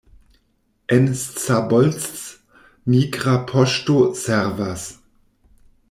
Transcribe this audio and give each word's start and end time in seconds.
En 0.95 1.03
Szabolcs 1.41 2.15
migra 2.95 3.37
poŝto 3.53 3.99
servas. 4.25 4.91